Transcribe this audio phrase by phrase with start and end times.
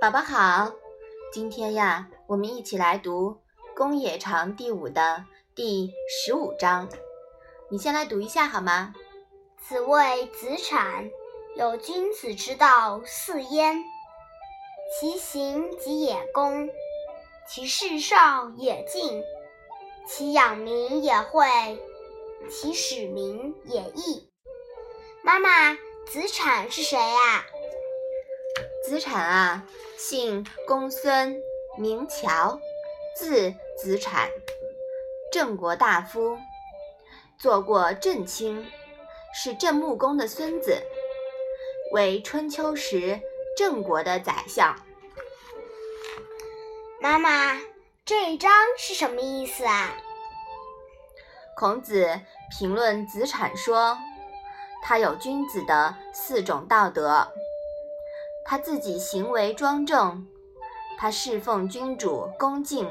[0.00, 0.70] 宝宝好，
[1.32, 3.32] 今天呀，我们一起来读
[3.74, 5.24] 《公冶长》第五的
[5.56, 6.88] 第十五章。
[7.68, 8.94] 你先来读一下好吗？
[9.60, 11.10] 子谓子产
[11.58, 13.82] ：“有君子之道四焉，
[15.00, 16.70] 其行己也恭，
[17.48, 19.20] 其事上也敬，
[20.06, 21.44] 其养民也惠，
[22.48, 24.30] 其使民也义。”
[25.24, 25.74] 妈妈，
[26.06, 27.44] 子产是谁呀？
[28.84, 29.64] 子产啊，
[29.96, 31.42] 姓公孙，
[31.76, 32.58] 名乔，
[33.16, 34.30] 字子产，
[35.32, 36.38] 郑国大夫，
[37.38, 38.66] 做过郑卿，
[39.34, 40.82] 是郑穆公的孙子，
[41.92, 43.20] 为春秋时
[43.56, 44.74] 郑国的宰相。
[47.00, 47.58] 妈妈，
[48.04, 49.94] 这一章是什么意思啊？
[51.56, 52.20] 孔子
[52.58, 53.98] 评论子产说。
[54.80, 57.26] 他有君子的四种道德，
[58.50, 60.26] 他自己行为庄正，
[60.96, 62.88] 他侍奉君主恭敬，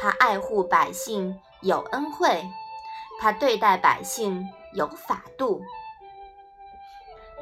[0.00, 2.42] 他爱护百姓有恩惠，
[3.20, 5.60] 他对待百姓有法度。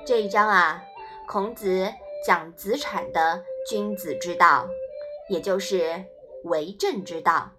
[0.04, 0.82] 这一章啊，
[1.28, 1.94] 孔子
[2.26, 4.68] 讲子产的君子之道，
[5.28, 6.04] 也就是
[6.42, 7.52] 为政之道。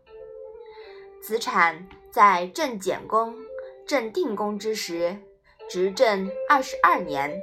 [1.22, 3.38] 子产在郑简公、
[3.88, 5.18] 郑定公之时。
[5.70, 7.42] 执政二十二年，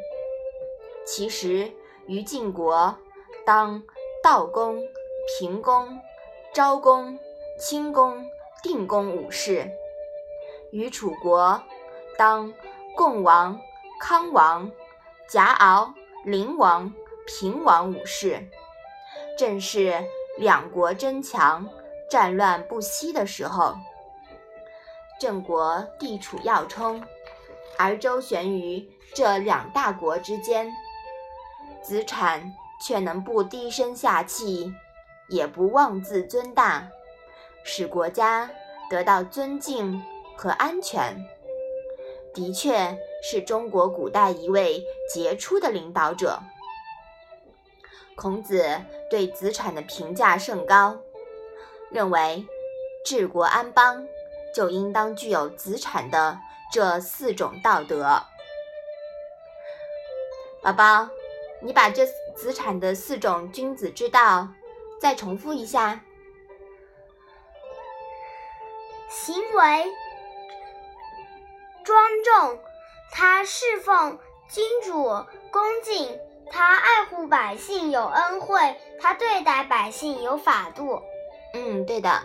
[1.06, 1.72] 其实
[2.08, 2.96] 于晋国
[3.44, 3.82] 当
[4.22, 4.82] 道公、
[5.38, 6.00] 平公、
[6.54, 7.18] 昭公、
[7.60, 8.24] 清公、
[8.62, 9.68] 定公五世；
[10.72, 11.62] 于楚国
[12.16, 12.52] 当
[12.96, 13.60] 共王、
[14.00, 14.70] 康王、
[15.28, 15.92] 贾敖、
[16.24, 16.90] 灵王、
[17.26, 18.48] 平王五世。
[19.36, 20.02] 正是
[20.38, 21.68] 两国争强、
[22.10, 23.74] 战乱不息的时候，
[25.20, 27.04] 郑国地处要冲。
[27.76, 30.72] 而周旋于这两大国之间，
[31.88, 34.74] 子产却能不低声下气，
[35.30, 36.86] 也不妄自尊大，
[37.64, 38.50] 使国家
[38.90, 40.04] 得到尊敬
[40.36, 41.16] 和安全，
[42.34, 46.40] 的确是中国古代一位杰出的领导者。
[48.14, 50.98] 孔子对子产的评价甚高，
[51.90, 52.46] 认为
[53.02, 54.06] 治国安邦
[54.54, 56.38] 就应当具有子产的。
[56.70, 58.22] 这四种道德，
[60.60, 61.08] 宝宝，
[61.60, 64.48] 你把这子产的四种君子之道
[65.00, 66.00] 再重复一下：
[69.08, 69.92] 行为
[71.84, 72.58] 庄重，
[73.10, 74.18] 他侍奉
[74.48, 75.04] 君主
[75.50, 76.18] 恭敬，
[76.50, 81.02] 他爱护百姓有恩惠，他对待百姓有法度。
[81.54, 82.22] 嗯，对的，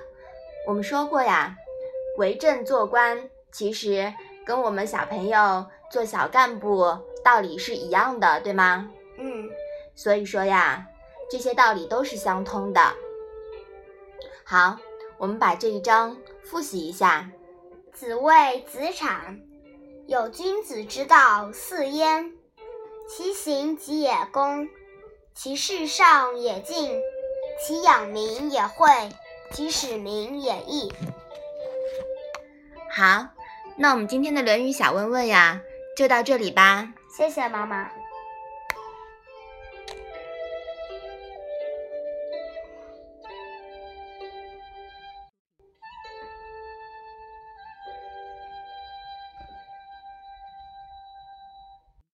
[0.68, 1.56] 我们说过呀，
[2.18, 4.14] 为政做官其实。
[4.46, 8.92] 跟我们小朋友做小干部道理是一样的，对吗？
[9.96, 10.88] 所以说呀，
[11.30, 12.94] 这些道理都是相通的。
[14.44, 14.78] 好，
[15.18, 17.30] 我们把这一章复习一下。
[17.92, 19.40] 子谓子产
[20.08, 22.34] ：“有君子之道四焉，
[23.08, 24.68] 其行己也恭，
[25.34, 27.00] 其事上也敬，
[27.66, 28.88] 其养民也惠，
[29.52, 30.92] 其使民也义。”
[32.90, 33.28] 好。
[33.76, 35.60] 那我们今天的《论语》小问问呀，
[35.98, 36.94] 就到这里吧。
[37.18, 37.90] 谢谢妈妈。